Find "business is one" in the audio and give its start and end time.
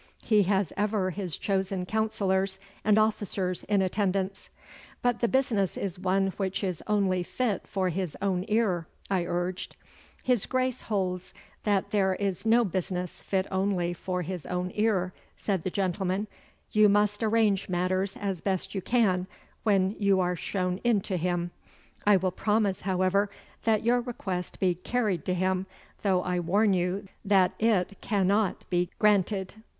5.27-6.29